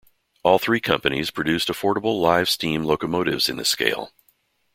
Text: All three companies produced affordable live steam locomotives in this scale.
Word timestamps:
All 0.41 0.57
three 0.57 0.79
companies 0.79 1.29
produced 1.29 1.67
affordable 1.67 2.19
live 2.19 2.49
steam 2.49 2.83
locomotives 2.85 3.47
in 3.49 3.57
this 3.57 3.69
scale. 3.69 4.11